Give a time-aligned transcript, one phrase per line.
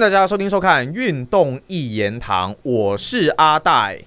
[0.00, 3.98] 迎大家收听收看《运动一言堂》，我是阿戴。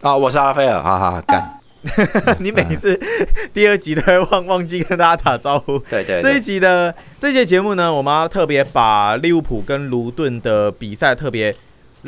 [0.00, 1.58] 啊，我是阿菲尔，哈哈，干！
[2.38, 2.96] 你每次
[3.52, 5.76] 第二集都会忘忘记跟大家打招呼。
[5.90, 11.52] 对对，这一集的这节节目呢，我们要特别把利物浦跟卢顿的比赛特别。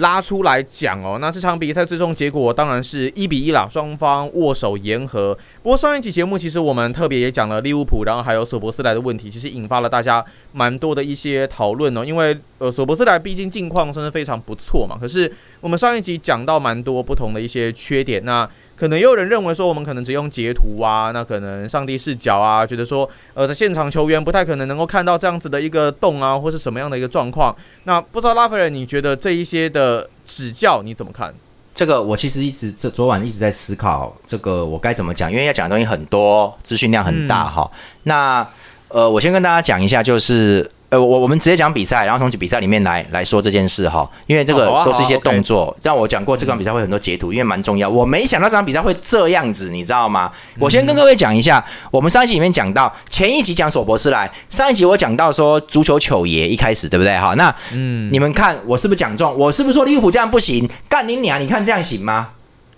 [0.01, 5.35] 拉出来讲哦，那这场比赛最终结果当然是一比一啦，双方握手言和。
[5.63, 12.05] 不过上一期节目其实我们特别也讲了利物浦，然后还有索博斯莱的问题，其实引发了大家蛮多的一些讨论哦。
[12.05, 18.49] 因为呃索博斯莱毕竟近况算是非常不错嘛，可是我们上一集讲到蛮多不同的一些缺点，那。
[18.81, 27.55] 可能也有人认为说，我们可能只用截图啊，那可能上帝视角啊，觉得说，呃，在现场球员不太可能能够看到这样子的一个洞啊，或是什么样的一个状况。
[27.85, 31.35] 那不知道拉斐尔，你觉得这一些的指教你怎么看？
[31.75, 37.71] 这个我其实一直这昨晚一直在思考，这个我该怎么讲，因为要讲的东西很多，资讯量很大哈。
[38.05, 38.49] 那
[38.89, 40.71] 呃，我先跟大家讲一下，就是。
[40.91, 45.75] 呃，我我们直接讲比赛，然后从比赛里面来来说这件事哈，因为这个都是一些动作。
[45.81, 47.89] 像我讲过，这场比赛会很多截图，因为蛮重要。
[47.89, 50.33] 我没想到这场比赛会这样子，你知道吗？
[50.59, 57.17] 我先跟各位讲一下，我们上一集里面讲到，前一集讲索博斯来，上一集我讲到说足球糗爷一开始对不对？
[57.17, 59.33] 哈，那嗯，你们看我是不是讲中？
[59.39, 60.69] 我是不是说利物浦这样不行？
[60.89, 61.41] 干你娘！
[61.41, 62.31] 你看这样行吗？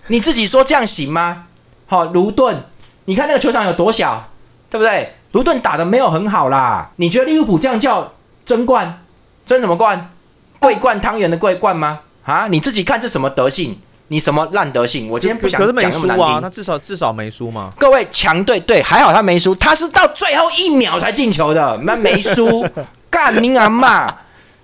[0.09, 1.45] 你自己说这样行吗？
[1.87, 2.65] 好，卢顿，
[3.07, 4.29] 你看那个球场有多小，
[4.69, 5.15] 对不对？
[5.33, 8.13] 卢顿打的没有很好啦，你觉得利物浦这样叫
[8.45, 9.03] 争冠？
[9.45, 10.11] 争什么冠？
[10.59, 12.01] 桂冠汤圆的桂冠吗？
[12.25, 13.79] 啊，你自己看是什么德性？
[14.09, 15.09] 你什么烂德性？
[15.09, 16.41] 我今天不想讲那么难听。
[16.43, 17.73] 那至少至少没输嘛？
[17.79, 22.65] 各位强队对，还好他没输，他是到最后一秒才进球的，那没输。
[23.09, 24.15] 干你啊妈，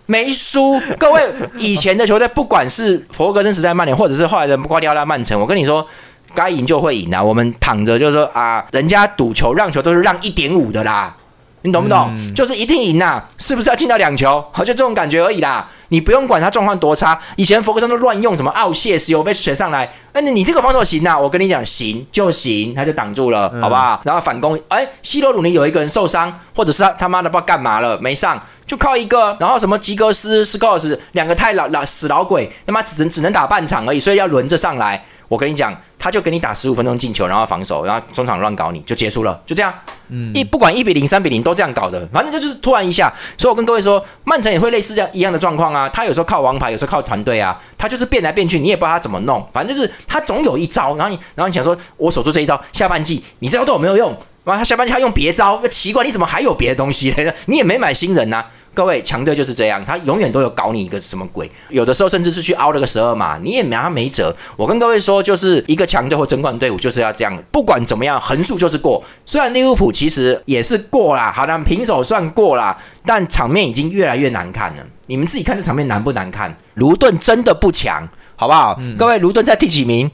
[0.05, 0.79] 没输。
[0.99, 5.87] 各位以前的球队，不管是佛格森时代曼联，或者是后来的瓜迪奥拉曼城，我跟你说。
[6.35, 7.23] 该赢就会赢啊！
[7.23, 11.17] 我们躺着就是说啊，人家赌球让球都是让一点五的啦，
[11.63, 12.35] 你懂不懂？
[12.35, 14.45] 就是一定赢呐，是不是要进到两球？
[14.53, 15.69] 好，就这种感觉而已啦。
[15.91, 21.19] 你不用管他状况多差，以前福格森都乱用什么奥谢石油被选上来，那你这个防守行呐？
[21.19, 23.99] 我跟你讲，行就行，他就挡住了，好不好？
[24.05, 35.03] 然后反攻，哎，西罗鲁尼有一个人受伤，或者是他他妈的不知道干嘛了，没上，就靠一个，然后什么吉格斯、斯科尔斯两个太老老死老鬼，他妈只能只能打半场而已，所以要轮着上来。
[35.29, 39.73] 我跟你讲，他就给你打十五分钟进球，然后防守，然后中场乱搞你就结束了，就这样。
[40.09, 43.13] 嗯，一不管一比零、三比零都这样搞的，反正就是突然一下。
[43.37, 45.87] 所以我跟各位说，曼城也会类似这样一样的状况啊。
[45.91, 47.61] 他有时候靠王牌，有时候靠团队啊。
[47.77, 49.47] 他就是变来变去，你也不知道他怎么弄。
[49.53, 54.17] 反正就是他总有一招，然后你，然后你想说，我守住这一招，下半季你这招对我没有用，
[54.53, 57.15] 然后他下半季他用别招，奇怪，你怎么还有别的东西？
[57.47, 58.45] 你也没买新人呐。
[58.75, 64.35] 各位强队就是这样，他永远都有搞你一个什么鬼，有的时候甚至是去凹了个十二码，你也拿他没辙。
[64.57, 69.03] 我跟各位说，就是一个强队或争冠队伍就是要这样，不管怎么样，横竖就是过。
[69.27, 74.83] 虽然利物浦其实也是过啦，好像平手算过啦，但场面已经越来越难看了。
[75.07, 76.55] 你们自己看这场面难不难看？
[76.75, 78.07] 卢顿真的不强，
[78.37, 78.79] 好不好？
[78.97, 80.09] 各位，卢顿在第几名？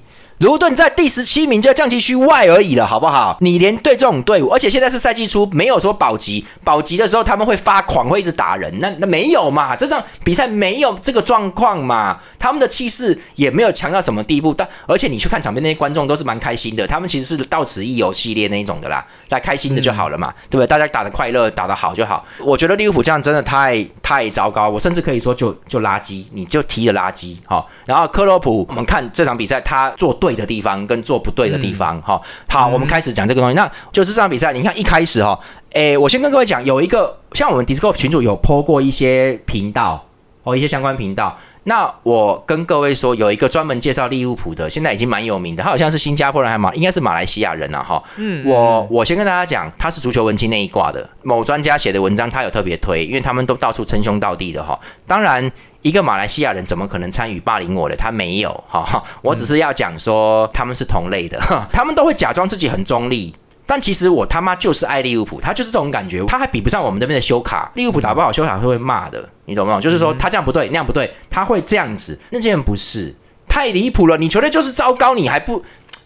[0.44, 3.38] 卢顿在第十七名，就降级区外而已了，好不好？
[3.40, 9.74] 你连对这种队伍，而且现在是赛季初，没有说保级，保级的时候他们会发狂，会一直打人，那那没有嘛？
[9.74, 12.20] 这场比赛没有这个状况嘛？
[12.38, 20.66] 他们的气势也没有强到什么地步，但而且你去看场边那些观众都是蛮开心的，他们其实是到此一游系列那一种的啦，大家开心的就好了嘛，对不对？
[20.66, 22.22] 大家打的快乐，打的好就好。
[22.40, 27.66] 我觉得利物浦这样真的太太糟糕，我甚至可以说就就垃圾，你就踢了垃圾，好。
[27.86, 33.56] 然后克洛普，我们看这场比赛他做对的地方跟做不对的地方，哈，好，我们开始讲这个东西。
[33.56, 35.38] 那就是这场比赛，你看一开始哈，
[35.72, 40.06] 诶，我先跟各位讲，有一个像我们 Discord 群主有 po 过一些频道
[40.42, 41.38] 哦，一些相关频道。
[41.66, 48.02] 那我跟各位说，有一个专门介绍利物浦的，现在已经蛮有名的，他好像是新加坡人还马，应该是马来西亚人呐，哈。
[48.16, 54.78] 嗯，我我先跟大家讲，他是足球文青那一挂的，某专家写的文章，他有特别推，因为他们都到处称兄道弟的哈。
[55.06, 55.50] 当然。
[55.84, 57.94] 一个马来西亚人怎么可能参与霸凌我的？
[57.94, 61.38] 他没有哈，我只是要讲说他们是同类的，
[61.70, 63.36] 他们都会假装自己很中立，
[63.66, 69.78] 但其实我他妈就是爱利物浦，他就是这种感觉，他还比不上我们这边的修卡，利物浦打不好，修卡会会骂的，你懂不懂？
[69.78, 73.14] 就是说他这样不对，那样不对，他会这样子，那些人不是
[73.46, 75.62] 太离谱了，你球队就是糟糕，你还不，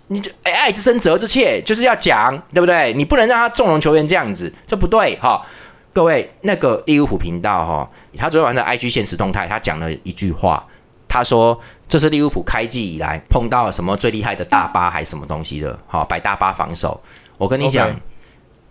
[0.08, 2.92] 你就爱之深责之切，就是要讲，对不对？
[2.94, 5.46] 你不能让他纵容球员这样子，这不对哈。
[5.98, 10.64] 各位，那个利物浦频道哈，他昨天晚上 IG 现实动态，他讲了一句话，
[11.08, 17.00] 他说这是利物浦开季以来碰到了什么最厉害的大巴还是什么东西的，好摆大巴防守。
[17.36, 17.92] 我跟你讲，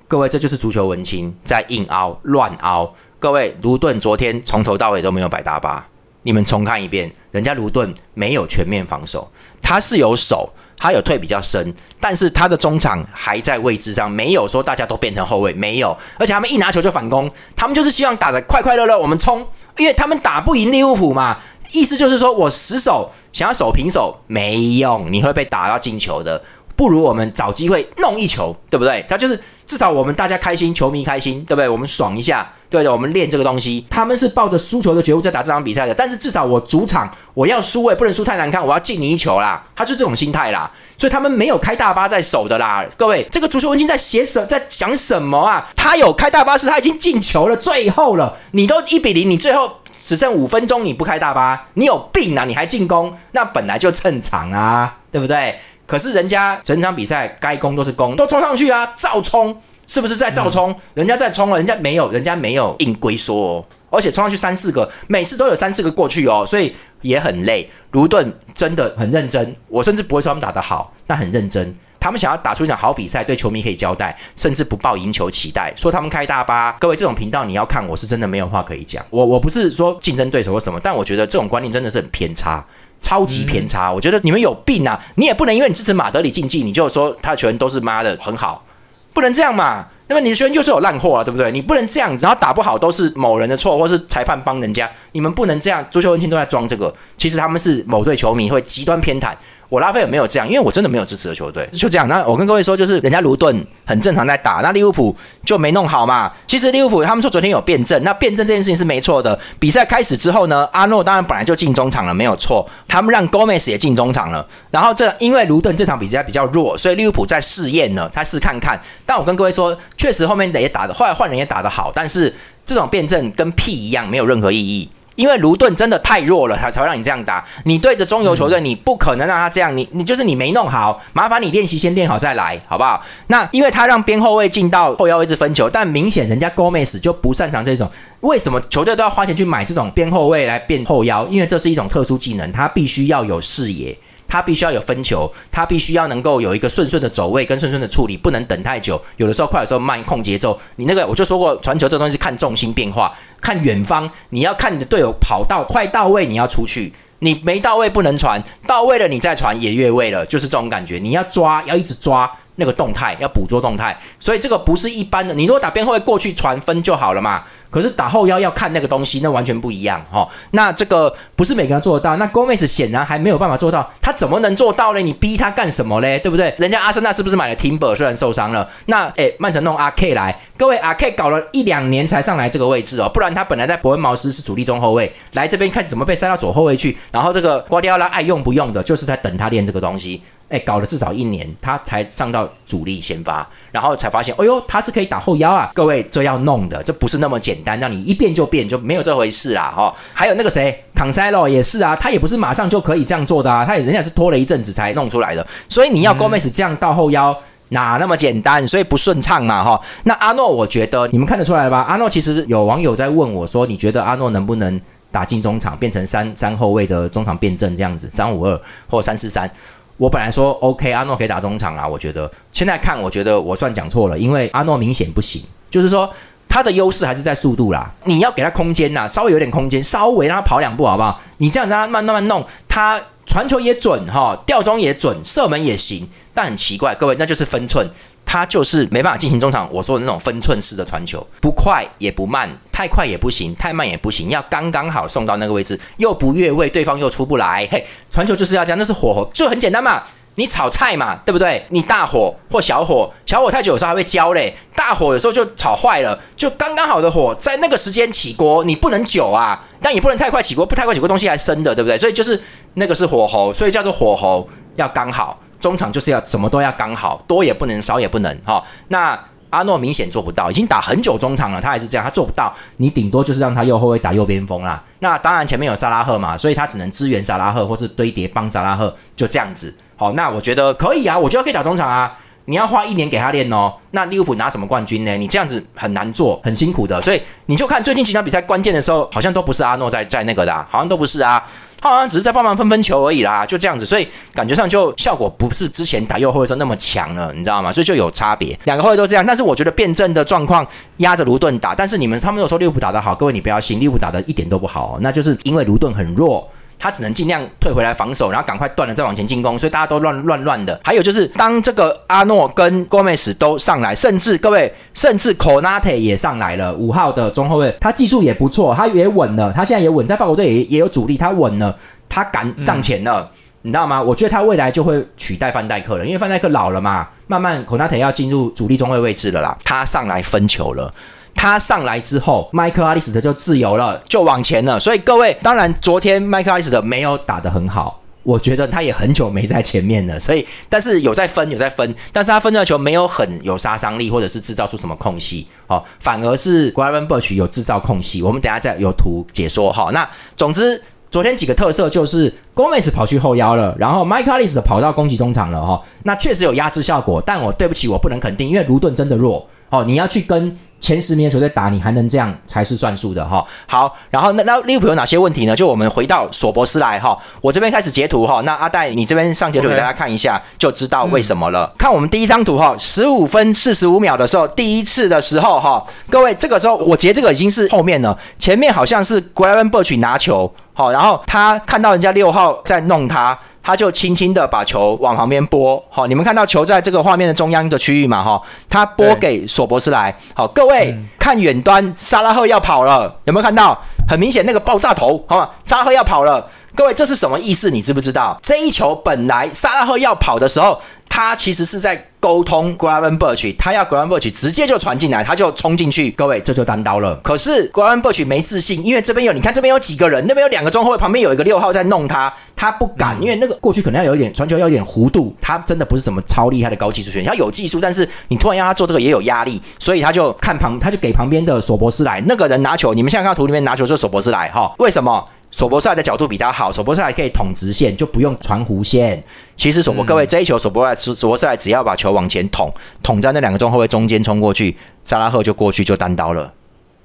[0.08, 2.96] 各位这就是足球文青在硬凹乱凹。
[3.20, 5.86] 各位，卢顿昨天从头到尾都没有摆大巴，
[6.22, 9.30] 你们重看一遍，人家卢顿没有全面防守，
[9.62, 10.50] 他是有守。
[10.78, 15.98] 他有退比较深，但是他的中场还在位置上，没有说大家都变成后卫，没有。
[16.18, 19.46] 而且他们一拿球就反攻，他们就是希望打得快快乐乐，我们冲，
[19.78, 21.40] 因为他们打不赢利物浦嘛。
[21.74, 26.42] 意思就是说我死守，想要守平手没用，你会被打到进球的。
[26.78, 29.04] 不如我们找机会弄一球，对不对？
[29.10, 31.68] 他就是至少我们大家开心，球迷开心，对不对？
[31.68, 33.86] 我们爽一下，对的，我们练这个东西。
[33.90, 39.66] 他们是抱着输球的觉悟在打这场比赛的，但是至少我主场我要输，我也不能输太难看，我要进你一球啦。
[39.76, 42.86] 他是这种心态啦，所以他们没有开大巴在守的啦。
[42.96, 45.68] 各位，这个足球文青在写什，在想什么啊？
[45.76, 52.46] 他有开大巴是他已经进球了，最后了，你都一比零，你最后只剩五分钟，你不开大巴，你有病啊？
[52.46, 55.60] 你还进攻，那本来就趁场啊，对不对？
[55.88, 60.76] 可是人家整场比赛该攻都是攻，都冲上去啊，照冲，是不是在照冲？
[60.94, 67.68] 人家在冲了，人家没有，人家没有硬龟缩哦，而且冲上去三四个，每次都有三四个过去哦，所以也很累。
[67.92, 71.74] 卢顿真的很认真，我甚至不会说他们打得好，但很认真。
[72.00, 75.74] 他们想要打出一场好比赛，对球迷可以交代，甚至不抱赢球期待。
[75.76, 79.04] 说他们开大巴，各位这种频道你要看，我是真的没有话可以讲。
[79.10, 82.64] 我我不是说竞争对手或什么，但我觉得这种观念真的是很偏差。
[83.00, 85.00] 超级偏差，我觉得你们有病啊！
[85.16, 88.66] 你也不能因为你支持马德里竞技，你就说他的球员都是妈的很好，
[89.14, 89.88] 不能这样嘛。
[90.10, 91.52] 那么你的球员就是有烂货啊，对不对？
[91.52, 95.86] 你不能这样子，然后打不好都是某人的错，或是裁判帮人家，你们不能这样。
[95.92, 99.34] 足球文青都在装这个，其实他们是某队球迷会极端偏袒。
[99.70, 102.08] 我拉菲尔没有这样，因为我真的没有支持的球队，就这样。
[102.08, 106.32] 那我跟各位说，就是人家卢顿很正常在打，那利物浦就没弄好嘛。
[106.48, 109.38] 其实利物浦他们说昨天有辩证，那辩证这件事情是没错的。
[109.60, 112.66] 比赛开始之后呢，阿诺当然本来就进中场了，没有错。
[112.88, 118.82] 他们让 Gomez 也进中场了，然后这因为卢顿这场比赛比较弱，所以利物浦在试验呢，他试看看。
[119.06, 122.34] 但我跟各位说，确实后面的也打的，后来换人也打得好，但是
[122.66, 124.90] 这种辩证跟屁一样，没有任何意义。
[125.18, 127.44] 因为卢顿真的太弱了，他才会让你这样打。
[127.66, 129.76] 你对着中游球队，你不可能让他这样。
[129.76, 133.04] 你你就是你没弄好，麻烦你练习先练好再来，好不好？
[133.28, 137.90] 那因为他让边后卫进到后腰位置分球，但明显人家 Gomez 就不擅长这种。
[138.22, 141.26] 为什么球队都要花钱去买这种边后卫来变后腰？
[141.28, 143.98] 因为这是一种特殊技能，他必须要有视野。
[144.28, 149.02] 他必须要有分球，他必须要能够有一个顺顺的走位跟顺顺的处理，不能等太久。
[149.16, 150.60] 有的时候快的时候慢控节奏。
[150.76, 154.10] 你那个我就说过，传球这东西是看重心变化，看远方。
[154.30, 156.94] 你要看你的队友跑到快到位，你要出去。
[157.20, 161.00] 你没到位不能传，到位了你再传也越位了，就是这种感觉。
[161.00, 162.32] 你要抓，要一直抓。
[162.58, 165.34] 那个动态要捕捉动态，所以这个不是一般的。
[165.34, 170.28] 你如果打边后卫过去传分就好了嘛，可是打后腰要看那个东西，那完全不一样哈。
[170.52, 172.18] 那这个不是每个人做得到。
[172.18, 175.00] 那 Gomez 显然还没有办法做到，他怎么能做到呢？
[175.00, 176.20] 你逼他干什么嘞？
[176.20, 176.54] 对不对？
[176.58, 177.96] 人家阿森纳是不是买了 Timber？
[177.96, 186.98] 虽然受伤了，那诶，曼城弄阿 K 来，各位阿 K 搞了一两年才上来这个位置哦，不然他本来在伯恩茅斯是主力中后卫，来这边开始怎么被塞到左后卫去？
[187.12, 190.24] 然后这个瓜迪奥拉爱用不用的，就是在等他练这个东西。
[190.50, 195.70] 哎，搞了至少一年，他才上到主力先发，然后才发现，哎呦，他是可以打后腰啊！
[195.74, 199.74] 各位，这要弄的，这不是那么简单，让你一变就变，就没有这回事啦！
[199.76, 207.38] 哈，还有那个谁，康塞洛也是啊，他也不是马上就可以这样做的啊，他也人家是拖了一阵子才弄出来的，所以你要 Gomez 这样到后腰，
[207.70, 208.66] 哪那么简单？
[208.66, 209.82] 所以不顺畅嘛，哈。
[210.06, 211.80] 那阿诺，我觉得你们看得出来吧？
[211.82, 214.80] 阿诺其实有网友在问我说，你觉得阿诺能不能
[215.12, 219.52] 打进中场，变成三三后卫的中场辩证这样子，三五二或三四三？
[219.98, 226.10] 我本来说 OK，阿诺可以打中场啊，我觉得现在看，我觉得我算讲错了，因为阿诺明显不行，就是说
[226.48, 231.20] 他的优势还是在速度啦，你要给他空间呐，稍微有点空间，稍微让他跑两步好不好？
[231.38, 237.90] 你这样让他慢慢慢弄，他传球也准哈，吊中也准，射门也行，但很奇怪，各位那就是分寸。
[238.28, 247.66] 他就是没办法进行中场我说的那种分寸式的传球，不快也不慢，太快也不行，太慢也不行，要刚刚好送到那个位置，又不越位，对方又出不来。
[247.72, 250.04] 嘿，传球就是要这样，那是火候，就很简单嘛。
[250.36, 251.66] 你炒菜嘛，对不对？
[251.70, 261.98] 你大火或小火，小火太久有时候还会焦嘞，大火有时候就炒坏了，就刚刚好的火，在那个时间起锅，你不能久啊，但也不能太快起锅，不太快起锅东西还生的，对不对？
[261.98, 262.40] 所以就是
[262.76, 265.40] 那个是火候，所以叫做火候要刚好。
[265.68, 268.64] 中场就是要什么都要刚好，多也不能，少也不能，哈。
[268.88, 269.20] 那
[269.50, 272.54] 阿诺明显做不到，已经打很久中场了，他还是这样，他做不到。
[272.78, 274.82] 你顶多就是让他右后卫打右边锋啦。
[275.00, 279.76] 那当然前面有萨拉赫嘛，所以他只能支援萨拉赫，或是堆叠帮萨拉赫，就这样子。
[279.98, 282.18] 好，那我觉得可以啊，我觉得可以打中场啊。
[282.50, 283.74] 你要花一年给他练哦。
[283.92, 285.18] 那利物浦拿什么冠军呢？
[285.18, 287.02] 你这样子很难做，很辛苦的。
[287.02, 291.44] 所以你就看最近几场比赛，关键的时候好像都不是阿诺在在那个的，好像都不是啊。
[291.80, 297.72] 他好像只是在帮忙分分球而已啦，就这样子，所以感觉上就效果不是之前打右后卫时候那么强了，你知道吗？
[297.72, 299.24] 所以就有差别，两个后卫都这样。
[299.24, 300.66] 但是我觉得辩证的状况
[300.98, 310.80] 压着卢顿打，但是你们他们有说利物浦打得好，各位你不要信，利物浦打的一点都不好，那就是因为卢顿很弱，他只能尽量退回来防守，然后赶快断了再往前进攻，所以大家都乱乱乱的。
[310.84, 323.32] 还有就是当这个阿诺跟 Gomez 都上来，甚至各位，甚至 Conate 也上来了，五号的中后卫，他技术也不错，他也稳了，他现在也稳，在法国队也也有主力，他稳了，他敢上前了。
[323.64, 324.02] 你知道吗？
[324.02, 329.58] 我觉得他未来就会取代范戴克了，因为范戴克老了嘛，慢慢 Konate 要进入主力中卫位置了啦。
[329.66, 330.94] 他上来分球了，
[331.38, 334.78] 他上来之后，麦克阿利斯特就自由了，就往前了。
[334.78, 340.18] 所以各位，当然昨天麦克阿利斯特没有打得很好，我觉得他也很久没在前面了。
[340.20, 348.22] 所以，但是有在分，有在分，但是他分的球没有很有杀伤力，或者是制造出什么空隙哦，反而是 g r a v e n Birch 有制造空隙。
[348.22, 349.90] 我们等下再有图解说哈。
[349.94, 350.82] 那总之。
[351.10, 360.58] 昨天几个特色就是 Gomez 跑去后腰了，然后 Mike Alice 跑到攻击中场了哈，那确实有压制效果，但我对不起，我不能肯定，因为卢顿真的弱哦，你要去跟。
[360.80, 363.44] 前十名的球队打你还能这样才是算数的哈。
[363.66, 365.56] 好，然后那那利物浦有哪些问题呢？
[365.56, 368.42] 就我们回到索博斯来哈，我这边开始截图哈。
[368.42, 371.74] 那阿戴你这边上截图给大家看一下，就知道为什么了。
[371.80, 383.38] 看我们第一张图哈，十五分四十五秒的时候，第一次的时候哈，各位这个时候我截这个已经是后面了，前面好像是 Graven Birch 拿球好，然后他看到人家六号在弄他。
[383.68, 393.78] 他就轻轻的把球往旁边拨，好，你们看到球在这个画面的中央的区域嘛，哈，他拨给索博斯来，好，各位看远端，沙拉赫要跑了，有没有看到？
[394.08, 397.72] 很明显那个爆炸头，好，沙拉赫要跑了，各位这是什么意思？
[397.72, 398.38] 你知不知道？
[398.40, 400.80] 这一球本来萨拉赫要跑的时候。
[401.10, 406.12] 他其实是在沟通 Graven Birch，他要 Graven Birch 直接就传进来，他就冲进去。
[406.12, 407.16] 各位，这就单刀了。
[407.24, 415.36] 可是 Graven Birch 没自信，因为这边有，你看这边有几个人，那边有两个中后卫，旁边有一个六号在弄他，他不敢，因为那个过去可能要有一点传球，要有点弧度。
[415.42, 424.72] 他真的不是什么超厉害的高技术选手，他有技术，但是你突然让他做这个也有压力，所以他就看旁，他就给旁边的索博斯来，那个人拿球，你们现在看到图里面拿球就是索博斯来哈？
[424.78, 425.28] 为什么？
[425.58, 429.20] 索博塞的角度比较好，索博塞可以捅直线，就不用传弧线。
[429.56, 432.72] 其实索博各位这一球，索博塞索博塞只要把球往前捅，
[433.02, 436.54] 捅在那两个中后卫中间冲过去，萨拉赫就过去就单刀了，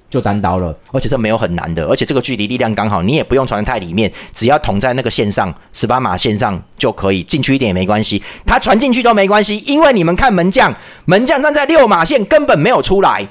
[0.07, 0.77] 就单刀了。
[0.91, 8.21] 而且这没有很难的，而且这个距离力量刚好，你也不用传太里面，只要捅在那个线上十八码线上就可以进去一点也没关系。
[8.45, 10.71] 他传进去都没关系，因为你们看门将，
[11.05, 13.27] 门将站在六码线根本没有出来。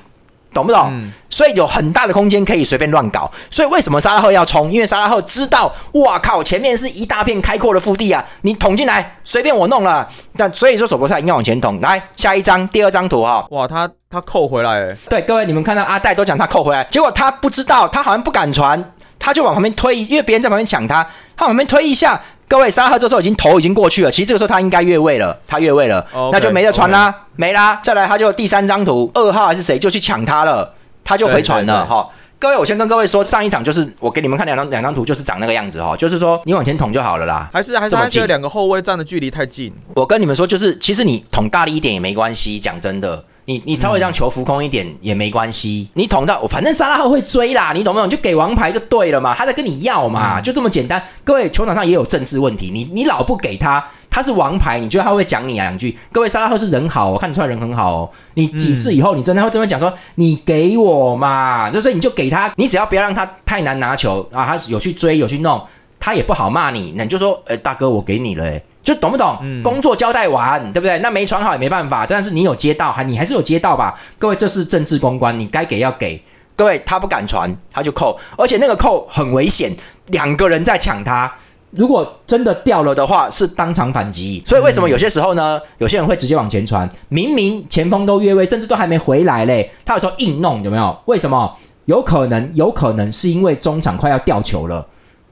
[0.52, 0.92] 懂不懂？
[1.30, 3.30] 所以有很大的空间可以随便乱搞。
[3.50, 4.70] 所以为什么沙拉赫要冲？
[4.70, 8.24] 因为沙拉赫知道，哇靠，前面是一大片开阔的腹地啊！
[8.42, 10.08] 你捅进来，随便我弄了。
[10.36, 11.80] 但所以说，手博赛应该往前捅。
[11.80, 13.46] 来，下一张，第二张图哈。
[13.50, 14.96] 哇，他他扣回来。
[15.08, 21.02] 对，各位你们看到阿戴都讲他扣回来，结果他不知道，他好像不敢传，他就往旁边推，因为别人在旁边抢他，
[21.36, 22.20] 他往旁边推一下。
[22.52, 27.80] 各位，沙赫这时候已经头已经过去了，其实这个时候他应该越位了，他越位了，那就没得传啦，没啦。
[27.82, 32.06] 再来，他就第三张图，二号还是谁就去抢他了，他就回传了哈。
[32.38, 39.72] 各位，我先跟各位说，上一场就是我给你们看两张两张图，就是长那个样子哈，就是说你往前捅就好了啦，还是还是这两个后卫站的距离太近。
[39.94, 43.24] 我跟你们说，就是其实你捅大力一点也没关系，讲真的。
[43.44, 48.08] 你你稍微让球浮空一点也没关系，你捅到我，反正沙拉赫会追啦，你懂不懂？
[48.08, 51.02] 就给王牌就对了嘛，他在跟你要嘛，就这么简单。
[51.24, 55.98] 各位球场上也有政治问题，你你老不给他，他是王牌，你觉得他会讲你啊两句？
[56.12, 58.10] 各位沙拉赫是人好，我看得出来人很好哦。
[58.34, 65.60] 你几次以后，你真的会这么讲说，你给我嘛，就是你就给他，你只要不要让他太难拿球啊，他有去追有去弄，
[65.98, 68.62] 他也不好骂你，那你就说，哎大哥我给你了，哎。
[68.82, 69.38] 就懂不懂？
[69.62, 70.98] 工作交代完，对不对？
[70.98, 73.98] 那没传好也没办法，但是你有接到，还你还是有接到吧？
[74.18, 76.20] 各位，这是政治公关，你该给要给。
[76.54, 79.72] 各位，他不敢传，他就扣，而且那个扣很危险，
[80.08, 81.32] 两个人在抢他，
[81.70, 84.42] 如果真的掉了的话，是当场反击。
[84.44, 85.60] 所以为什么有些时候呢？
[85.78, 90.96] 有些人会直接往前传，明明前锋都越位，甚至都还没回来嘞，他有时候硬弄，有没有？
[91.06, 91.56] 为什么？
[91.86, 94.86] 有可能，有可能是因为中场快要掉球了，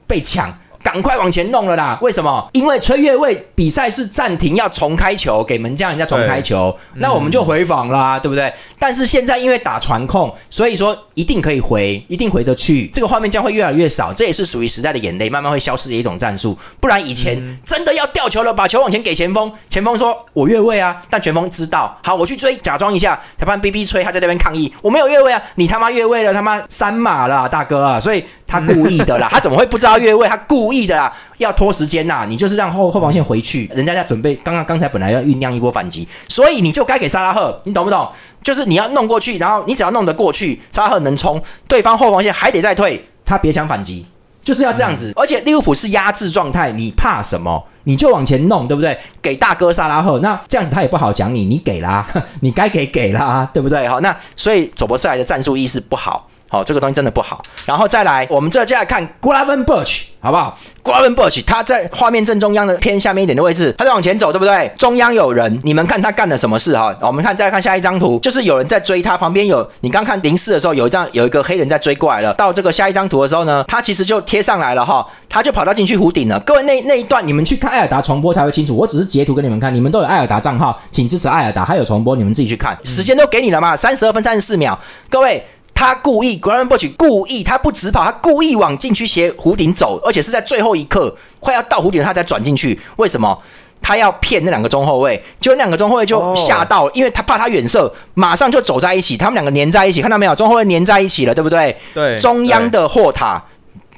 [0.07, 0.53] 被抢。
[0.83, 1.97] 赶快往前弄了啦！
[2.01, 2.49] 为什么？
[2.53, 8.51] 因为吹越位比赛是暂停，要重开球，给门将人家重开球，那我们就回防啦，对不对？
[8.79, 12.87] 但是现在因为打传控，所以说一定可以回，一定回得去。
[12.87, 16.57] 这个画面将会越来越少，这也是属于时代的眼泪，慢慢会消失的一种战术。
[16.79, 28.23] 不然以前真的要掉球了，把球往前给前锋，前锋说我越位啊，但前锋知道，好，我去追，假装一下，裁判逼逼吹，他在那边抗议，我没有越位啊，你他妈越位了，他妈三码了，大哥啊，所以。
[28.51, 30.27] 他故意的啦，他怎么会不知道越位？
[30.27, 32.25] 他故意的啦，要拖时间呐！
[32.27, 38.07] 你就是让后后防线回去，人家在准备，刚刚刚才本来要酝酿一波反击，所以你就该给沙拉赫，你懂不懂？
[38.43, 44.05] 就是你要弄过去，然后你只要弄得过去，沙拉赫能冲，对方后防线还得再退，他别想反击，
[44.43, 45.13] 就是要这样子。
[45.15, 47.63] 而且利物浦是压制状态，你怕什么？
[47.83, 48.97] 你就往前弄，对不对？
[49.21, 52.07] 给大哥萨拉赫，那这样子他也不好讲你，你给啦，
[52.41, 53.87] 你该给给啦，对不对？
[53.87, 56.27] 好，那所以佐伯斯莱的战术意识不好。
[56.51, 57.41] 好，这个东西真的不好。
[57.65, 64.69] 然后再来，我们这接下来看 Graven Birch，好不好？Graven Birch，他在画面正中央的偏下面一点的位置，他在往前走，对不对？
[64.77, 66.93] 中央有人，你们看他干了什么事哈？
[66.99, 72.33] 我们看再看下一张图，就是有人在追他，旁边有你刚看零四的时候，有一张有一个黑人在追过来了。
[72.33, 76.37] 到这个下一张图的时候呢，他其实就贴上来了哈，他就跑到进去湖顶了。
[76.41, 84.77] 各位那那一段你们去看艾尔达重播才会清楚，我只是截图给你们看，你们都有艾尔达账号，请支持艾尔达，还有重播，你们自己去看，时间都给你了嘛，三十二分三十四秒，
[85.09, 85.41] 各位。
[85.81, 92.79] 他故意 g r a n b u s h 故意，他不直跑，他故意往禁区斜弧顶走，而且是在最后一刻快要到弧顶，他才转进去。
[92.97, 93.35] 为什么？
[93.81, 100.35] 他要骗那两个中后卫，就那两个中后卫就吓到，因为他怕他远射，马上就走在一起，他们两个粘在一起，看到没有？
[100.35, 101.75] 中后卫粘在一起了，对不对？
[101.95, 102.19] 对。
[102.19, 103.43] 中央的霍塔。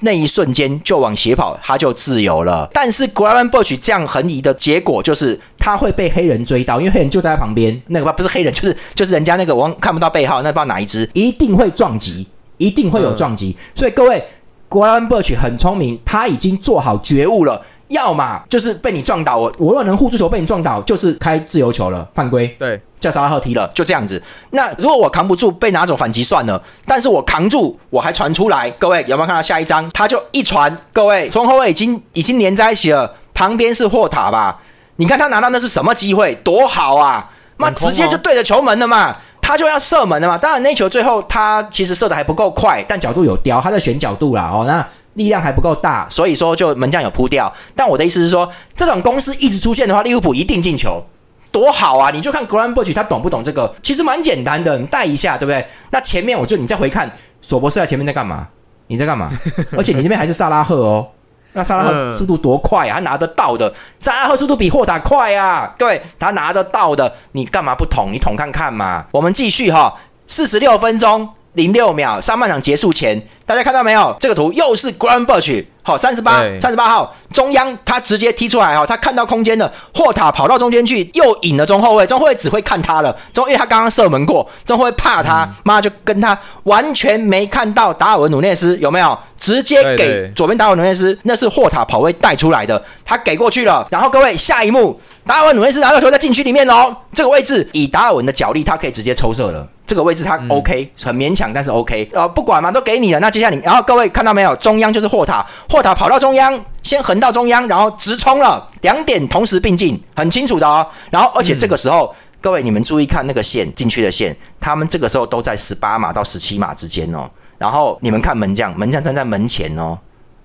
[0.04, 2.70] 那一瞬间就往斜跑，他就自由了。
[2.74, 7.82] 但是 Graham Bush 这样横移的结果就是他会被黑人追到，因为黑人就在他旁边。
[7.88, 13.56] 那个不是黑人， 就是就是人家那个我看不到背号，那不知道哪一只，一定会撞击，一定会有撞击。
[13.74, 14.24] 所以各位
[14.70, 17.62] ，Graham Bush 很聪明，他已经做好觉悟了。
[17.90, 22.48] 要么就是被你撞倒，我我若能护住球被你撞倒，就是开自由球了，犯规。
[22.58, 24.22] 对，叫沙拉赫踢了，就这样子。
[24.52, 28.72] 那如果我扛不住被拿走反击算了，但是我扛住，我还传出来。
[28.72, 29.88] 各位有没有看到下一张？
[29.92, 34.60] 他就一传，各位中后卫已经已经连在一起了，旁边是霍塔吧？
[34.96, 36.34] 你看他拿到那是什么机会？
[36.36, 37.30] 多好啊！
[37.58, 40.38] 妈直接就对着球门了嘛，他就要射门了嘛。
[40.38, 44.50] 当然那球最后他其实射的还不够快，但角度有刁，他在选角度啦。
[44.54, 44.86] 哦，那。
[45.16, 47.54] 力量还不够大，所以说就门将有扑掉。
[47.76, 51.06] 但我的意思是说，这种公司一直出现的话，利物浦一定进球，
[51.54, 52.10] 多好啊！
[52.12, 53.74] 你就看 Grand b u c h 他懂不懂这个？
[53.84, 55.66] 其实蛮简单的，你带一下，对不对？
[55.92, 57.10] 那前面我就你再回看，
[57.42, 58.48] 索博士在前面在干嘛？
[58.88, 59.30] 你在干嘛？
[59.78, 61.08] 而且你那边还是萨拉赫哦，
[61.54, 62.96] 那萨拉赫速度多快啊？
[62.96, 65.74] 他拿得到的，萨拉赫速度比霍塔快啊！
[65.78, 68.10] 对他拿得到的，你干嘛不捅？
[68.12, 69.06] 你捅看看嘛。
[69.12, 69.94] 我们继续哈，
[70.26, 71.30] 四十六分钟。
[71.54, 74.16] 零六秒，上半场结束前，大家看到没有？
[74.20, 89.18] 这个图又是 Grand Bush，好，三十八，三十八号中央，他直接踢出来哈，他看到空间了霍塔跑到中间去，又引了中后卫，中后卫只会看他了，中因为他刚刚射门过，中后卫怕他，妈就跟他完全没看到达尔文努内斯有没有？
[89.38, 93.86] 直接给左边达尔文努内斯，那是霍塔跑位带出来的，他给过去了。
[93.92, 99.68] 然后各位下一幕，达尔文努内斯拿到球在禁区里面哦，这个位置以达尔文的脚力，他可以直接抽射了。
[99.94, 102.10] 这个位置他 OK，很勉强，但是 OK。
[102.14, 103.20] 呃，不管嘛，都给你了。
[103.20, 104.56] 那接下来你，然后各位看到没有？
[104.56, 110.84] 中央就是霍塔，霍塔跑到中央，先横到中央，然后直冲了，两点同时并进，很清楚的哦。
[111.12, 117.30] 然后，而且这个时候，各位你们注意看那个线进去的线，他们这个时候都在十八码到十七码之间哦。
[117.60, 119.96] 然后你们看门将，门将站在门前哦，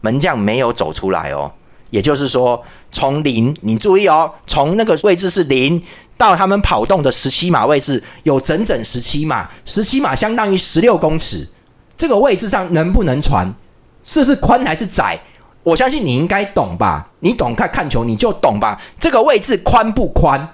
[0.03, 1.51] 门将没有走出来哦。
[1.89, 5.83] 也就是说，从零，你注意哦，从那个位置是零。
[6.17, 11.49] 到他们跑动的十七码位置有整整十七码，十七码相当于十六公尺。
[11.97, 13.55] 这个位置上能不能传？
[14.03, 15.21] 是是宽还是窄？
[15.63, 17.09] 我相信你应该懂吧？
[17.21, 18.81] 你懂看看球你就懂吧？
[18.99, 20.49] 这个位置宽不宽？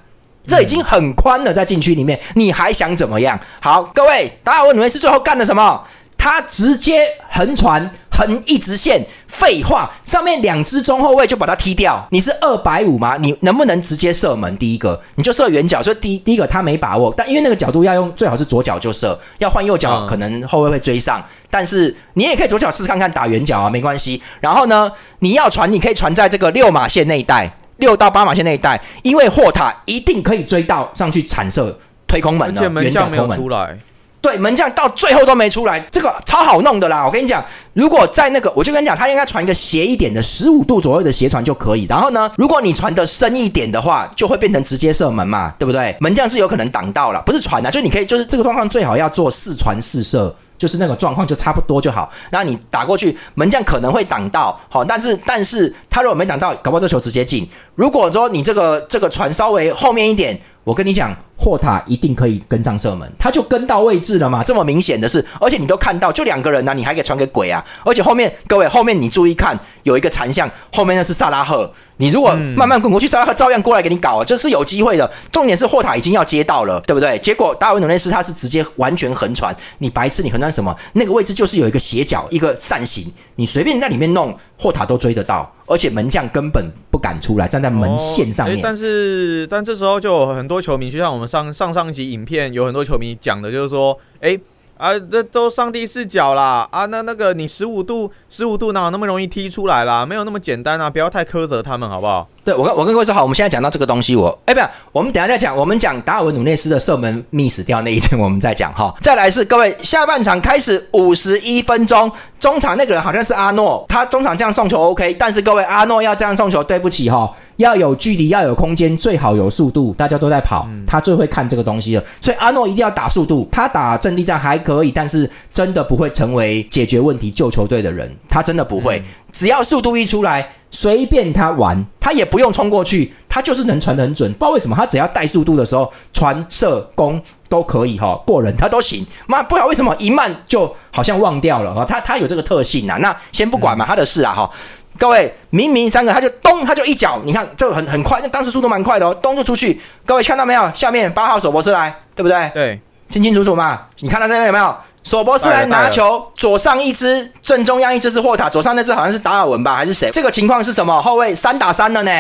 [0.47, 3.41] 这已经很宽了，在禁区里面，你还想怎么样？
[3.63, 5.83] 好，各位，达尔文努内斯最后干了什么？
[6.19, 7.91] 他直接横传。
[8.17, 12.07] 横一直线，废话，上面两只中后卫就把他踢掉。
[12.11, 13.17] 你是二百五吗？
[13.19, 14.57] 你能不能直接射门？
[14.57, 15.83] 第一个，你就射远角。
[15.83, 21.23] 所以第第一个他没把握，但因为那个角度要用，最好是左脚就射，要换右脚可能后卫会追上。
[21.51, 24.23] 但是你也可以左脚试试看看打远角啊，没关系。
[24.41, 33.77] 然后呢，你要传，你可以传在这个六码线那一带，六到八码线那一带，因为霍塔一定可以追到上去铲射推空门的，门将没有出来。
[34.25, 37.05] 对门将到最后都没出来，这个超好弄的啦！
[37.05, 41.85] 我跟你讲，如果在那个，我就跟你讲，他应该传一个斜一点的十五度左右的斜传就可以。
[41.87, 45.95] 然后呢，如果你传的深一点的话，就会变成直接射门嘛，对不对？
[46.01, 52.11] 门将是有可能挡到了，不是传啊，就你可以，就是这个状况最好要做四传四射，就是那个状况就差不多就好。
[52.31, 57.47] 然后你打过去，门将可能会挡到，好，但是但是他如果没挡到，搞不好这球直接进。
[57.75, 60.41] 如果说你这个这个传稍微后面一点。
[60.65, 64.43] 我跟你讲，霍塔一定可以跟上射门，他就跟到位置了嘛。
[64.43, 67.63] 这么明显的是，而且你都看到，就两个人呢，你还可以传给鬼啊！
[67.85, 71.71] 而且后面各位，后面你注意看，有一个残像，后面那是萨拉赫。
[71.99, 75.09] 你如果慢慢滚过去，萨拉赫照样过来给你搞，这是有机会的。
[75.31, 77.19] 重点是霍塔已经要接到了，对不对？
[77.19, 80.75] 结果达尔文努内斯他是直接完全横传，你白痴，你横传什么？
[80.95, 85.55] 那个位置就是有一个斜角，一个扇形，你随便在里面弄，霍塔都追得到。
[85.67, 88.59] 而且门将根本不敢出来，站在门线上面。
[88.63, 94.39] 但是，但这时候就有很多球迷，就像我们上上上集影片有很多球迷讲的，就是说，哎
[94.77, 100.05] 啊，这都上帝视角啦啊，那那个你十五度十五度哪有那么容易踢出来啦？
[100.05, 100.91] 没有那么简单啊！
[100.91, 102.29] 不要太苛责他们，好不好？
[102.45, 105.57] 对我跟我跟各位说好，我们现在讲到这个东西，我哎，不要，我们等一下再讲。
[105.57, 108.95] 我们讲达尔文努内斯的射门 miss 掉那一天，我们再讲哈。
[109.01, 122.05] 再来是各位，下半场开始五十一分钟，中场那个人好像是阿诺，他中场这样送球 OK，但是各位阿诺要这样送球，对不起哈，要有距离，要有空间，最好有速度，大家都在跑，他最会看这个东西了。
[122.21, 129.03] 所以阿诺一定要打速度，他打阵地战还可以，但是真的不会成为解决问题、救球队的人，他真的不会。
[129.33, 130.47] 只要速度一出来。
[130.75, 134.31] 随便他玩，他也不用冲过去，他就是能传得很准。
[134.33, 139.07] 不知道为什么，他只要带速度的时候，传射攻都可以哈，过人他都行。
[139.29, 142.99] 妈，不知道为什么一慢就好像忘掉了哈，他他有这个特性啊。
[142.99, 144.51] 那先不管嘛，他的事啊哈。
[144.99, 149.81] 各位，明明三个他就咚，他就一脚，你看这个很很快，那当时速度蛮快的哦，咚就出去。
[150.05, 150.71] 各位看到没有？
[150.75, 152.51] 下面八号手博士来，对不对？
[152.53, 153.87] 对，清清楚楚嘛。
[154.01, 154.77] 你看到这边有没有？
[155.05, 160.11] 索博斯来拿球，左上一只，正中央一只是霍塔，左上那只好像是达尔文吧，还是谁？
[160.11, 161.01] 这个情况是什么？
[161.03, 162.11] 后卫三打三了呢，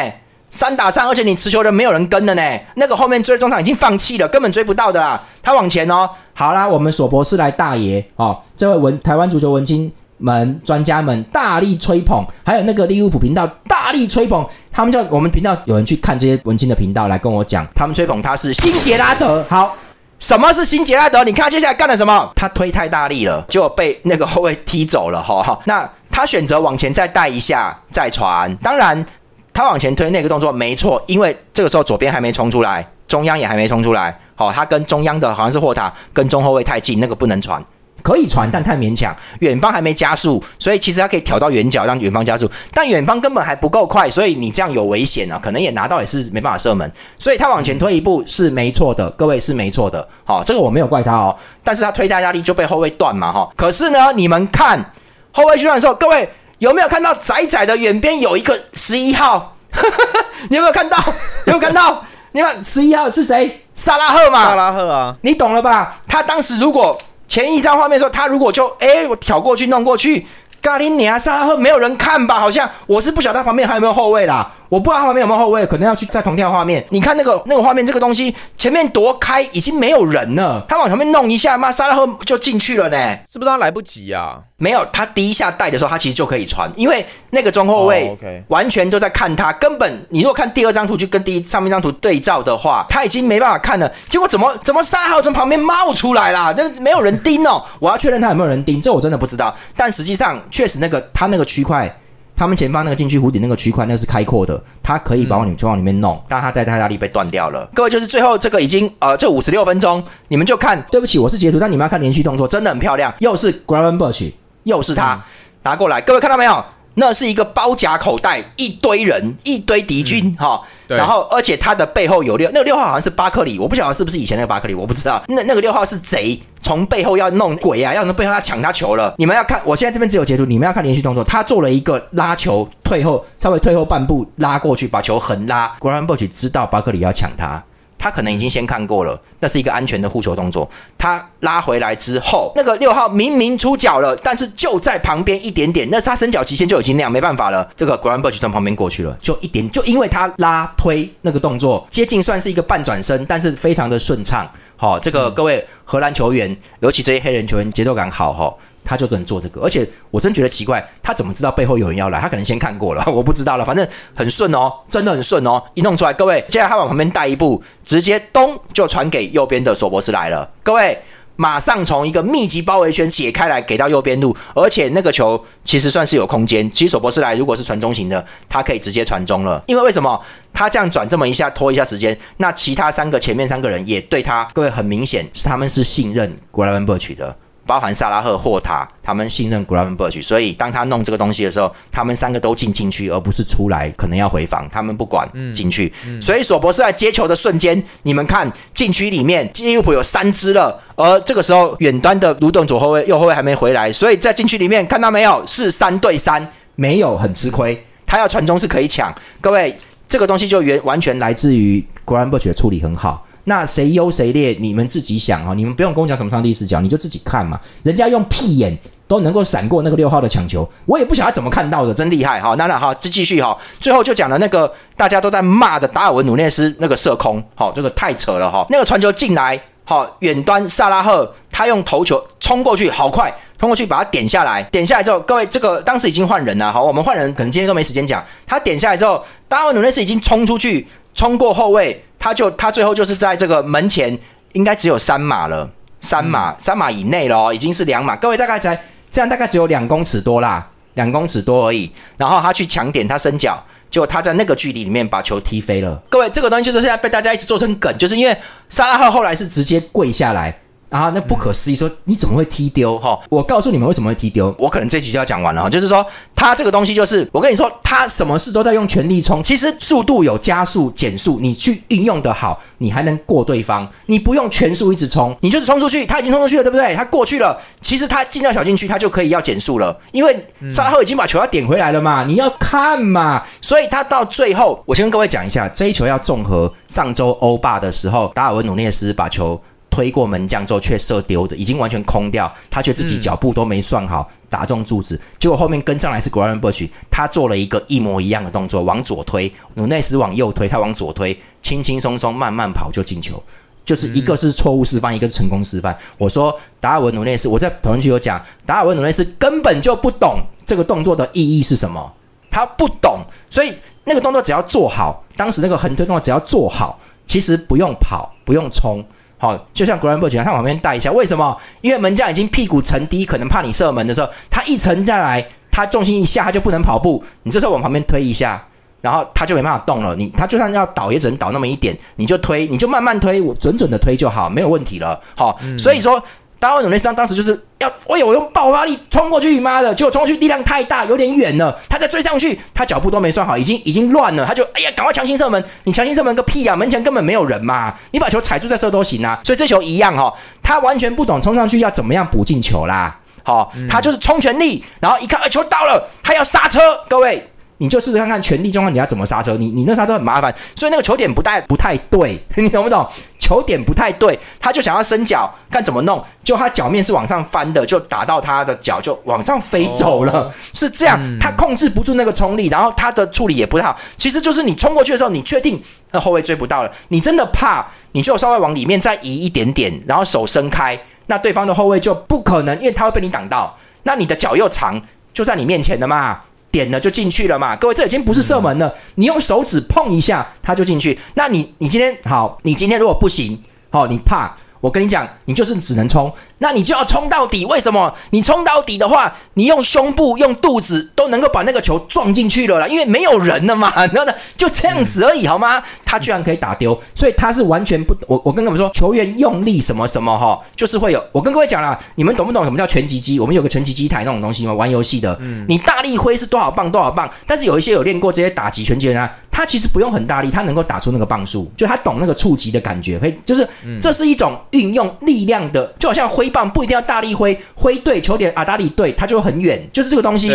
[0.50, 2.42] 三打三，而且你持球人没有人跟的呢，
[2.76, 5.18] 那个后面追中场已经放弃了，根本追不到的啦。
[5.42, 19.74] 他往前哦，好啦，我们索博斯来大爷哦，这位文台湾足球文青们专家们大力吹捧，还有那个利物浦频道大力吹捧，他们叫我们频道有人去看这些文青的频道来跟我讲，他们吹捧他是新杰拉德，好。
[20.18, 21.22] 什么是新杰拉德？
[21.24, 22.32] 你看他接下来干了什么？
[22.34, 25.58] 他推太大力了，就被那个后卫踢走了哈。
[25.66, 29.04] 那他选择往前再带一下再传，当然
[29.52, 34.18] 他往前推那个动作没错，因为这个时候左边还没冲出来，中央也还没冲出来。
[34.34, 37.62] 好，他跟中央的好像是霍塔跟中后卫太近，那个不能传。
[38.04, 39.16] 可以传，但太勉强。
[39.40, 46.92] 远方还没加速，所以其实他可以挑到远角让远方加速，但远方根本还不够快，所以你这样有危险啊，可能也拿到也是没办法射门。
[47.18, 50.06] 所以他往前推一步是没错的，各位是没错的。
[50.26, 53.50] 好，这个我没有怪他哦，但是他推大压力就被后卫断嘛哈。
[53.56, 54.92] 可是呢，你们看
[55.32, 59.56] 后卫去断的时候，各位有没有看到窄窄的远边有一个十一号？
[60.50, 60.98] 你有没有看到？
[61.46, 62.04] 有没有看到？
[62.32, 63.64] 你看十一号是谁？
[63.74, 64.44] 萨拉赫嘛。
[64.44, 65.98] 萨拉赫啊，你懂了吧？
[66.06, 67.00] 他当时如果。
[67.34, 70.24] 前一张画面说，他如果就哎，我挑过去弄过去，
[70.62, 72.38] 咖喱你啊沙赫没有人看吧？
[72.38, 74.48] 好像我是不晓得他旁边还有没有后卫啦。
[74.68, 76.86] 我不知道他旁边有没有后卫，可能要去再重跳画面。
[76.90, 78.32] 你看那个那个画面，这个东西
[78.64, 80.64] 前面夺开，已经没有人了。
[80.66, 82.96] 他往前面弄一下，妈沙拉赫就进去了呢。
[83.30, 84.38] 是不是他来不及呀？
[84.56, 88.16] 没有，他第一下带的时候，他其实就可以传，因为那个中后卫
[88.48, 89.52] 完全都在看他。
[89.52, 93.92] 根本你如果看第二张图，去跟第一上面张图对照的话，他已经没办法看了。
[94.08, 96.50] 结果怎么怎么沙拉赫从旁边冒出来啦？
[96.50, 97.62] 这没有人盯哦。
[97.78, 99.54] 我要确认他有没有人盯，这我真的不知道。
[99.76, 101.94] 但实际上确实那个他那个区块。
[102.36, 107.68] 他们前方那个禁区湖底那个区块，那是开阔的，他可以把你球往里面弄，但他带太大力被断掉了。
[107.74, 110.84] 各位就是最后这个已经呃，这五十六分钟，你们就看。
[110.90, 113.14] 对不起，我是截图，但你们要看连续动作，真的很漂亮。
[113.20, 115.22] 又是 g r a v e n b u s h 又是他
[115.62, 116.64] 拿过来，各位看到没有？
[116.96, 120.60] 那是一个包夹口袋，一堆人，一堆敌军，哈。
[120.86, 125.22] 然后，而且他的背后有六，那个六号好像是巴克里，我不晓得是不是以前那个巴克里，我不知道。
[125.28, 129.14] 那那个六号是贼，从背后要弄鬼啊，要从背后要抢他球了。
[129.18, 131.24] 你们要看，我现在这边只有截图，你们要看连续动作。
[131.24, 135.74] 他做了一个拉球，退后，稍微退后半步，拉过去，把球横拉。
[135.78, 137.62] 果然 b u s h 知道巴克里要抢他。
[138.04, 140.68] 他可能已经先看过了，那是一个安全的护球动作。
[140.98, 147.66] 他拉回来之后，那个六号明明出脚了，但是就在旁边一点点，那是他伸脚极限就已经那样，没办法了。
[147.74, 154.46] 这个 Grand Burch 从旁边过去了，就一点，就因为他拉推那个动作接近算是一个半转身，但是非常的顺畅。
[154.76, 158.54] 好，这个各位荷兰球员，尤其这些黑人球员，节奏感好哈。
[158.84, 162.20] 他就能做这个，而且我真觉得奇怪，他怎么知道背后有人要来？
[162.20, 163.64] 他可能先看过了， 我不知道了。
[163.64, 170.48] 反正很顺哦，真的很顺哦，一弄出来，各位，接下来他往旁边带一步，直接咚就传给右边的索博斯来了。
[170.62, 170.98] 各位，
[171.36, 176.70] 马上从一个密集包围圈解开来，给到右边路，而且那个球其实算是有空间。
[176.70, 180.20] 其实索博斯来如果是传中型的，他可以直接传中了，因为为什么？
[180.52, 187.36] 他这样转这么一下，拖一下时间，那其他三个前面三个人也对他，各位很明显是他们是信任格莱文伯取的。
[187.66, 195.92] 包含萨拉赫、霍塔，他们信任 Gravenberch，所以当他弄这个东西的时候，他们三个都进禁区，而不是出来，可能要回防，他们不管进去。
[196.20, 209.14] 所以索博斯在接球的瞬间，你们看禁区里面利物浦有三支了，而这个时候远端的卢顿左后卫、右后卫还没回来，所以在禁区里面看到没有，是三对三，没有很吃亏，他要传中是可以抢。
[209.40, 213.26] 各位，这个东西就原完全来自于 Gravenberch 的处理很好。
[213.44, 215.52] 那谁优谁劣，你们自己想啊！
[215.54, 217.60] 你们不用跟我讲什么上帝视角，你就自己看嘛。
[217.82, 218.76] 人家用屁眼
[219.06, 222.54] 都能够闪过那个六号的抢球，我也不晓得怎么看到的，真厉害哈！
[222.56, 223.56] 那那好，继继续哈。
[223.78, 228.66] 最后就讲了那个大家都在骂的达尔文努内斯那个射空，好，这个太扯了哈。
[228.70, 233.32] 那个传球进来，好，远端萨拉赫他用头球冲过去，好快。
[233.56, 238.22] 冲过去把他点下来，点下来之后，各位这个当时已经换人了，好，我们换人可能今天都没时间讲。
[238.46, 244.18] 他点下来之后，达尔文努内斯已经冲出去，冲过后卫，他就他最后就是在这个门前，
[244.52, 248.16] 应该只有三码了，三码三码以内了哦，已经是两码。
[248.16, 248.78] 各位大概才
[249.10, 251.90] 这样，大概只有两公尺多啦，两公尺多而已。
[252.16, 253.62] 然后他去抢点，他伸脚。
[253.90, 256.02] 结果他在那个距离里面把球踢飞了。
[256.10, 258.36] 各位，这个东西就是现在被大家一直做成梗，就是因为
[258.68, 260.58] 萨拉赫后来是直接跪下来。
[260.90, 261.74] 啊，那不可思议！
[261.74, 262.96] 说你怎么会踢丢？
[262.98, 264.54] 哈，我告诉你们为什么会踢丢。
[264.58, 269.42] 我可能这期就要讲完了哈，就是说他这个东西就是我跟你说，他什么事都在用全力冲。
[269.42, 273.88] 其实速度有加速、减速，你去运用的好，你还能过对方。
[274.06, 276.94] 你不用全速一直冲，你就是冲出去，他已经冲出去了，对不对？
[276.94, 282.24] 他过去了，其实他进到小禁区，他就可以要减速了，因为沙赫已经把球要点回来了嘛。
[282.24, 289.60] 你要看嘛，所以他到最后，我先跟各位讲一下，这一球要综合上周欧霸的时候，达尔文努涅斯把球。
[289.94, 303.40] 推过门将之后却射丢的，已经完全空掉，他却自己脚步都没算好，打中柱子，结果后面跟上来是 g r a n Bush，他做了一个一模一样的动作，往左推，努内斯往右推，他往左推，轻轻松松慢慢跑就进球，
[303.84, 305.96] 就是一个是错误示范，一个是成功示范。
[306.18, 312.12] 我说达尔文努内斯，我在讨论区有讲，达尔文努内斯根本就不懂这个动作的意义是什么，
[312.50, 319.04] 他不懂，所以那个动作只要做好，当时那个横推动作只要做好，其实不用跑，不用冲。
[319.38, 321.56] 好，就像 Grant Bush 他往旁边带一下，为什么？
[321.80, 327.22] 因为门将已经屁股沉低，可能怕你射门的时候，他一沉下来，他重心一下，他就不能跑步。
[327.42, 328.66] 你这时候往旁边推一下，
[329.00, 330.14] 然后他就没办法动了。
[330.16, 335.20] 你他就算要倒，也只能倒那么一点，你就推，你就慢慢推，我准准的推就好，没有问题了。
[335.36, 336.22] 好，所以说。
[336.64, 341.78] 达尔文努内斯当时就是要，我有用爆发力冲过去，妈的，结果冲过去力量太大，有点远了。
[341.90, 344.46] 他再追上去，他脚步都没算好，已经已经乱了。
[344.46, 345.62] 他就哎呀，赶快强行射门！
[345.82, 346.74] 你强行射门个屁呀！
[346.74, 349.38] 门前根本没有人嘛，你把球踩住再射都行啊。
[349.44, 353.14] 所以这球一样哈，他完全不懂冲上去要怎么样补进球啦。
[353.42, 357.46] 好，他就是冲全力，然后一看，哎，球到了，他要刹车，各位。
[357.78, 363.06] 你就试试看看全力状况你要怎么刹车，你你那刹车很麻烦，所以那个球点不太不太对， 你懂不懂？
[363.38, 373.98] 球点不太对，他就想要伸脚，看怎么弄，就他脚面是往上翻的，就打到他的脚就往上飞走了，是这样，他控制不住那个冲力，然后他的处理也不太好。
[374.16, 375.82] 其实就是你冲过去的时候，你确定
[376.12, 386.38] 那后卫追不到了，你真的怕，你就稍微往里面再移一点点，然后手伸开，那对方的后卫就不可能，因为他会被你挡到，那你的脚又长，就在你面前的嘛。
[386.74, 391.16] 点了就进去了嘛，各位，这已经不是射门了，你用手指碰一下，它就进去。
[391.34, 393.56] 那你你今天好，你今天如果不行，
[393.90, 394.52] 好，你怕。
[394.84, 397.64] 我跟你讲，你就是只能冲，那你就要冲到底。
[397.64, 398.14] 为什么？
[398.32, 404.34] 你冲到底的话，你用胸部、用肚子都能够把那个球撞进去了啦，因为没有人了嘛，然后呢？
[404.58, 405.82] 就这样子而已，好吗？
[406.04, 408.14] 他居然可以打丢，所以他是完全不……
[408.28, 411.24] 我我跟各位说，球员用力什么什么哈，就是会有。
[411.32, 413.40] 我跟各位讲了，你们懂不懂什么叫拳击机？
[413.40, 414.74] 我们有个拳击机台那种东西吗？
[414.74, 419.30] 玩游戏的，你大力挥是多少磅多少磅，但是有一些有练过这些打击拳击的人。
[419.56, 423.64] 他其实不用很大力，他能够打出那个磅数，就他懂那个触及的感觉，可以就是
[424.02, 430.54] 这是一种运用力量的，就好像挥棒不一定要大力挥，挥对球点阿达里对，他就很远，就是这个东西。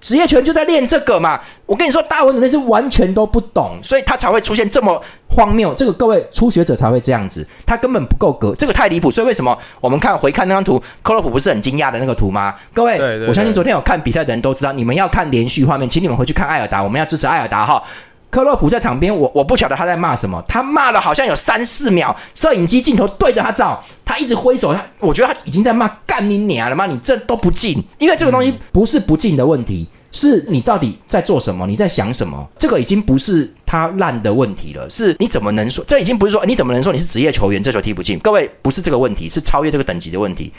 [0.00, 5.74] 职业拳就在练这个嘛，我跟你说，大文那是完全都不懂，所以他才会出现这么荒谬。
[5.74, 9.10] 这个各位初学者才会这样子，他根本不够格，这个太离谱。
[9.10, 12.54] 所以为什么我们看回看那张图，克洛普不是很惊讶的那个图吗？
[12.72, 17.82] 各位，我相信昨天有看比赛的人都知道，你们要看连续画面，请你们回去看艾尔达，我们要支持艾尔达哈。
[18.30, 26.86] 克洛普在场边，我我不晓得他在骂什么，他骂了好像有三四秒，摄影机镜头对着他照，他一直挥手，他我觉得他已经在骂干你娘了吗？
[26.86, 32.46] 你这都不进，因为这个东西不是不进的问题，是你到底在做什么，你在想什么？
[32.58, 35.82] 这个已经不是他烂的问题了，是你怎么能说？
[35.86, 38.18] 这已经不是说你怎么能说你是职业球员，这球踢不进？
[38.18, 40.52] 各位不是这个问题，是超越这个等级的问题。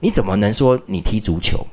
[0.00, 1.66] 你怎么能说你踢足球？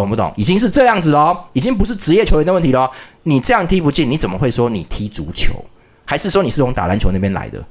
[0.00, 0.32] 懂不懂？
[0.36, 2.90] 已经是这样子了，已经不是职业球员的问题了。
[3.24, 5.52] 你这样踢不进，你怎么会说你踢足球？
[6.04, 7.62] 还是说你是从打篮球那边来的？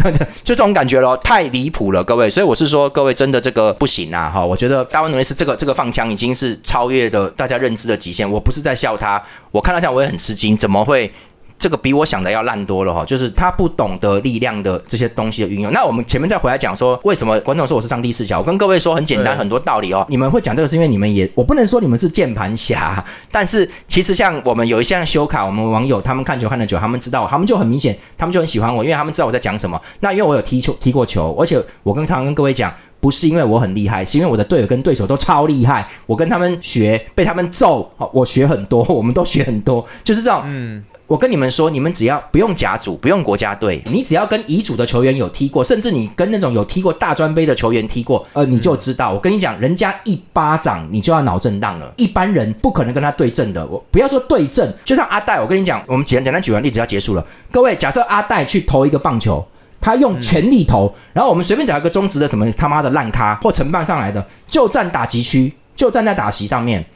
[0.42, 2.30] 就这种感觉咯，太离谱了，各位。
[2.30, 4.30] 所以我是说，各位真的这个不行啊！
[4.32, 8.30] 哈，我觉得大卫努内斯这个这个放枪已经是超越的大家认知的极限。
[8.30, 11.12] 我不是在笑他，我看到这样我也很吃惊，怎么会？
[11.60, 15.70] 这个比我想的要烂多了哈，就是他不懂得力量的这些东西的运用。
[15.74, 18.38] 那我们前面再回来讲说，为什么观众说我是上帝视角？
[18.38, 20.06] 我跟各位说很简单，很多道理哦。
[20.08, 29.78] 你们会讲这个是因为你们也，我不能说你们是键盘侠，但是其实像我们有一些修卡，我们网友他们看球看的久，他们知道，他们就很明显，他们就很喜欢我，因为他们知道我在讲什么。
[30.00, 40.42] 那因为我有踢球踢过球，而且我跟常常跟各位讲，不是因为我很厉害，是因为我的队友跟对手都超厉害，我跟他们学，被他们揍，我学很多，我们都学很多，就是这种。
[40.46, 40.82] 嗯。
[41.10, 49.12] 我跟你们说，你们只要不用甲组，不用国家队，你只要跟乙组的球员有踢过，甚至你跟那种有踢过大专杯的球员踢过，呃，你就知道。
[49.12, 53.66] 我跟你讲，人家一巴掌你就要脑震荡了，一般人不可能跟他对阵的。
[53.66, 57.26] 我不要说对阵，就像阿戴，我跟你讲，我们简简单举完例子要结束了。
[57.50, 59.44] 各位，假设阿戴去投一个棒球，
[59.80, 66.86] 他用全力投，然后我们随便找一个中职的什么他妈的烂咖或承棒上来的，就站打击区，就站在打席上面。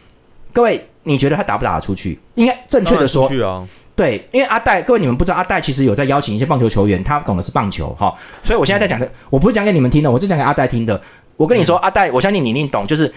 [0.52, 2.20] 各位，你觉得他打不打得出去？
[2.36, 3.28] 应该正确的说。
[3.96, 11.00] 对，因为阿戴，各位你们不知道，阿戴其实有在邀请一些棒球球员，他懂的是棒球哈，所以我现在在讲的，我不是讲给你们听的，我是讲给阿戴听的。
[11.36, 13.12] 我跟你说，阿戴，我相信你一定懂，就是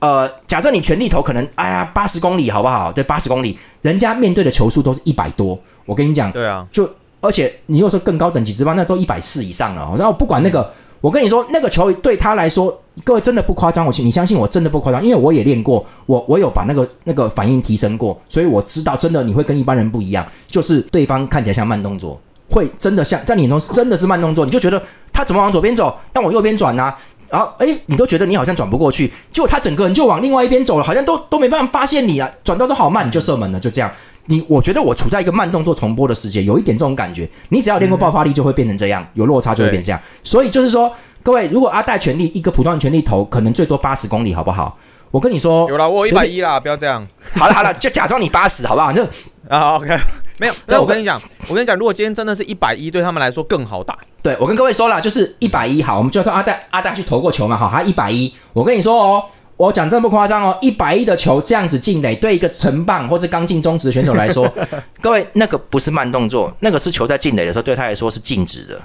[0.00, 2.90] 呃，假设你全力投，可能哎呀八十公里好不好？
[2.90, 6.88] 对，八十公里，人家面对的球速都是一百多，我跟你讲，对啊，就
[7.20, 10.72] 而且你又说更高等级之棒，那都一百四以上了，然后不管那个。
[11.00, 13.84] 我跟你说，那个球对他来说，各位真的不夸张。
[13.84, 24.80] 我信你相信我，真的不夸张，因为我也练过，我我有把那个那个反应提升过，所以我知道真的你会跟一般人不一样，就是对方看起来像慢动作，会真的像在你眼中真的是慢动作，你就觉得
[25.12, 26.94] 他怎么往左边走，但我右边转呢？
[27.30, 33.90] 然后哎，你都觉得你好像转不过去，结果他整个人就往另外一边走了，好像都都没办法发现你啊，转到都好慢，你就射门了，就这样。
[34.26, 37.28] 你我觉得我处在一个慢动作重播的世界，有一点这种感觉。
[37.48, 40.00] 你只要练过爆发力，就会变成这样，有落差就会变这样。
[40.22, 40.92] 所以就是说。
[41.24, 44.76] 各位，如果阿戴全力一个普通的全力投，可能最多八十公里，好不好？
[45.10, 47.04] 我跟你说，有了，我一百一啦，不要这样。
[47.36, 48.92] 好了好了，就假装你八十，好不好？
[48.92, 49.02] 就
[49.48, 49.98] 啊，OK，
[50.38, 50.54] 没有。
[50.66, 53.98] 但我跟你讲，我跟你讲，如果今天真的是一百一，对他们来说更好打。
[54.20, 58.30] 对我跟各位说了，就是一百一，好，我们就说阿戴阿戴去投过球嘛，好，他一百一。
[58.52, 59.24] 我跟你说哦，
[59.56, 64.46] 我讲真不夸张哦，一百一的球这样子进垒，对一个成棒或者刚进中职的选手来说，
[65.00, 68.78] 各位那个不是慢动作，那个是球在进垒的时候对他来说是静止的。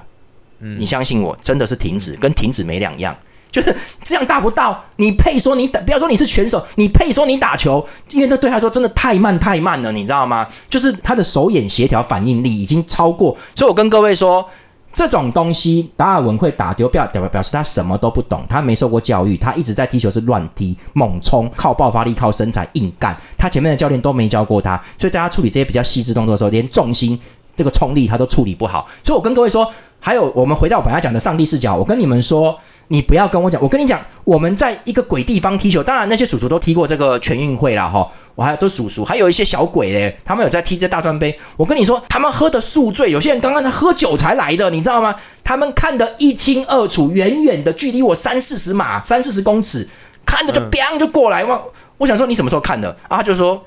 [0.59, 3.15] 你相信我，真的是停止，跟停止没两样，
[3.51, 4.83] 就是这样大不到。
[4.97, 10.47] 你配说你打，不要说你是拳手，你配说你打球，因为那对他说真的太慢太慢了，你知道吗？
[10.69, 13.35] 就是他的手眼协调反应力已经超过。
[13.55, 14.45] 所以我跟各位说，
[14.91, 23.15] 这种东西达尔文会打丢，表表表示他什么都不懂，他没受过教育，他一直在踢球是乱踢、猛冲，靠爆发力、靠身材硬干。
[23.37, 27.19] 他前面的教练都没教过他，所以在他处理这些比较细致动作的时候，连重心
[27.59, 28.87] 这个冲力他都处理不好。
[29.03, 29.69] 所以我跟各位说。
[30.01, 41.37] 还有，我们回到我本来讲的上帝视角，我跟你们说，你不要跟我讲，我跟你讲，我们在一个鬼地方踢球，当然那些叔叔都踢过这个全运会了哈，我还有都叔叔，还有一些小鬼嘞，他们有在踢这大专杯。
[41.57, 45.13] 我跟你说，他们喝的宿醉，有些人刚刚在喝酒才来的，你知道吗？
[45.43, 49.85] 他们看得一清二楚，远远的距离我三四十码、三四十公尺，
[50.25, 51.43] 看着就 biang 就过来。
[51.43, 53.17] 我我想说，你什么时候看的啊？
[53.17, 53.61] 他就说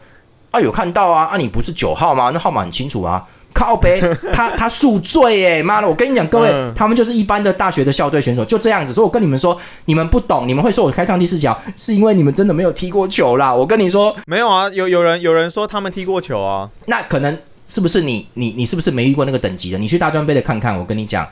[0.51, 2.31] 啊，有看到啊，啊，你不是九号吗？
[2.33, 3.23] 那号码很清楚啊。
[3.53, 4.01] 靠背，
[4.33, 5.89] 他他宿醉哎，妈的！
[5.89, 8.93] 我跟你讲，各位，他们就是一般的大学的校队选手，就这样子。
[8.93, 13.55] 所以我跟你们说，你们不懂，你们会说我开上帝视角，是因为你们真的没有踢过球啦。
[13.55, 17.37] 我跟你说，没有啊，有有人有人说他们踢过球啊，那可能
[17.67, 19.79] 是不是你你你是不是没遇过那个等级的？
[19.79, 20.79] 你去大专杯的看看。
[20.79, 21.29] 我跟你讲，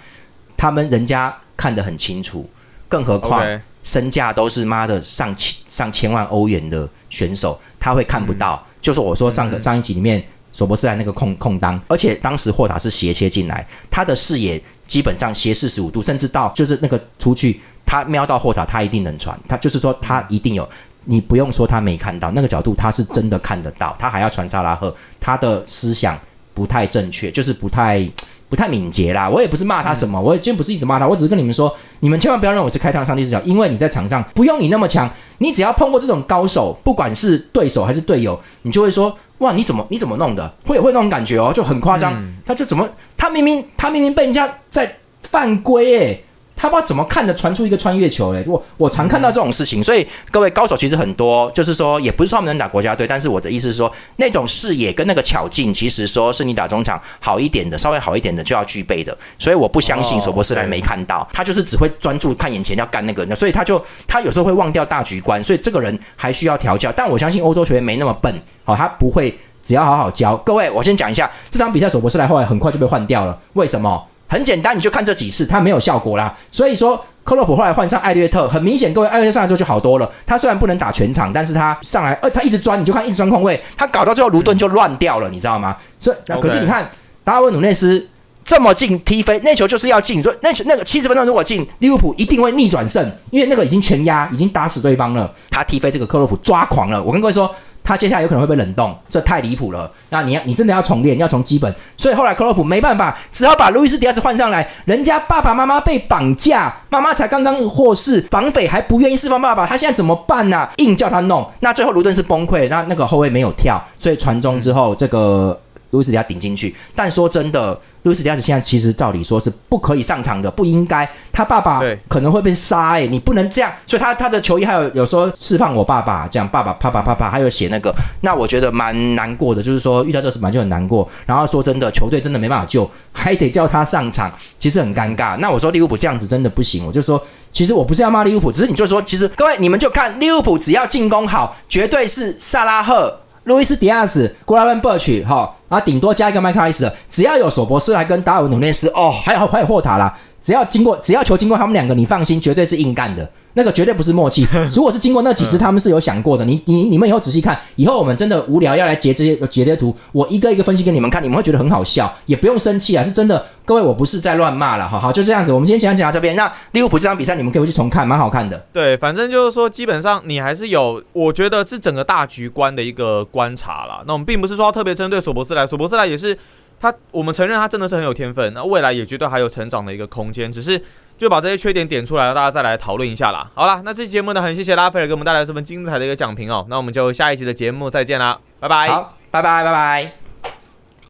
[0.56, 2.48] 他们人家看得很清楚，
[2.88, 3.44] 更何况
[3.82, 8.62] 身价都是妈的上千上千万欧元的选手，他会看不到。
[8.80, 10.22] 就是我说上个上一集里面。
[10.52, 20.68] 索博斯莱那个空空当，而且当时霍塔是斜切进来，他的视野基本上斜四十五度，甚至到就是那个出去，他瞄到霍塔，他一定能传，他就是说他一定有，
[21.04, 26.18] 你不用说他没看到那个角度，他是真的看得到，他还要传萨拉赫，他的思想
[26.54, 28.08] 不太正确，就是不太。
[28.50, 35.08] 不太敏捷啦，我也不是骂他什么，我今天不是一直骂他，我只是跟你们说，你们千万不要认为我是开膛上帝视角，因为你在场上不用你那么强，
[35.38, 40.54] 你只要碰过这种高手，不管是对手还是队友，你就会说，哇，你怎么你怎么弄的？
[40.66, 42.14] 会会那种感觉哦，就很夸张，
[42.46, 46.24] 他就怎么，他明明他明明被人家在犯规诶。
[46.60, 68.30] 他不知道怎么看的传出一个穿越球嘞，我我常看到这种事情，所以各位高手其实很多，就是说也不是说他们能打国家队，但是我的意思是说，那种视野跟那个巧劲，其实说是你打中场好一点的，稍微好一点的就要具备的，所以我不相信索博斯莱没看到，他就是只会专注看眼前要干那个，所以他就他有时候会忘掉大局观，所以这个人还需要调教，但我相信欧洲球员没那么笨，
[68.64, 70.36] 好，他不会只要好好教。
[70.36, 74.06] 各位，我先讲一下这场比赛，索博斯莱后来很快就被换掉了，为什么？
[74.30, 76.32] 很简单，你就看这几次，他没有效果啦。
[76.52, 80.08] 所以说，克洛普后来换上艾略特，很明显，各位艾略特上来之后就好多了。
[80.24, 85.76] 他虽然不能打全场，但是他上来，呃，他一直钻，你就看一直钻空位，他搞到最后卢顿就乱掉了，你知道吗？
[85.98, 86.88] 所以，可是你看
[87.24, 88.08] 达尔文努内斯
[88.44, 95.28] 这么近踢飞那球就是要进，所以那那个七十分钟如果进，利物浦一定会逆转胜，因为那个已经全压，已经打死对方了。
[95.50, 97.52] 他踢飞这个克洛普抓狂了，我跟各位说。
[97.90, 99.90] 他接下来有可能会被冷冻，这太离谱了。
[100.10, 101.74] 那你要，你真的要重练，要从基本。
[101.96, 104.64] 所以后来克洛普没办法，只好把路易斯迪亚斯换上来。
[104.84, 110.68] 人家爸爸妈妈被绑架，妈妈才刚刚获释，绑匪还不愿意释放爸爸，他现在怎么办呢？
[110.76, 111.44] 硬叫他弄。
[111.58, 115.60] 那最后卢顿是崩溃，那那个后卫没有跳，所以传中之后，这个
[115.90, 116.74] 路易斯迪亚顶进去。
[116.94, 121.08] 但说真的，路易斯迪亚斯现在其实照理说是不可以上场的，不应该。
[121.32, 123.72] 他爸爸可能会被杀哎、你不能这样。
[123.86, 131.08] 所以他他的球衣还有有说释放我爸爸，这样爸爸啪啪啪啪，还有写那个，那我觉得蛮难过的，就是说遇到这个事本来就很难过。
[131.26, 135.36] 然后说真的，球队真的没办法救，还得叫他上场，其实很尴尬。
[135.38, 137.22] 那我说利物浦这样子真的不行，我就说。
[137.52, 143.12] 其实我不是要骂利物浦，只是你就说，其实各位你们就看利物浦，只要进攻好，绝对是萨拉赫、
[143.42, 150.12] 路易斯迪亚斯、古拉文·伯奇，哈，啊，顶多加一个麦克艾斯，只要有索博斯来跟达尔文·努内斯，哦，还有还有霍塔啦，
[150.42, 153.30] 只要经过，只要球经过他们两个，你放心，绝对是硬干的。
[153.54, 154.46] 那个绝对不是默契。
[154.74, 156.44] 如果是经过那几次，他们是有想过的。
[156.44, 163.46] 你你你们以后仔细看，以后我们真的无聊要来截这些截这些图，我一个一个分析给你们看，你们会觉得很好笑，也不用生气啊，是真的。
[163.64, 165.52] 各位，我不是在乱骂了，好好就这样子。
[165.52, 166.34] 我们今天先讲到这边。
[166.34, 168.58] 那利物浦这场比赛你们可以回去重看，蛮好看的。
[168.72, 174.02] 对，反正就是说，基本上你还是有，我觉得是整个大局观的一个观察啦。
[174.06, 176.36] 那我们并不是说要特别针对索博斯莱，索博斯莱也是
[176.80, 180.82] 他，我们承认他真的是很有天分，那未来也绝对还有成长的一个空间，只是
[181.20, 183.46] 就把这些缺点点出来了，大家再来讨论一下啦。
[183.54, 188.88] 好啦，那这期节目呢，很谢谢拉斐尔给我们带来这么精彩的一个讲评哦，那我们就下一期的节目再见啦，拜拜。
[188.88, 190.19] 好，拜拜，拜拜。